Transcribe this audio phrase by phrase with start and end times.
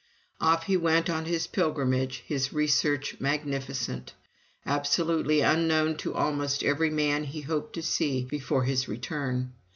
[0.39, 4.13] Off he went then on his pilgrimage, his Research Magnificent,
[4.65, 9.51] absolutely unknown to almost every man he hoped to see before his return.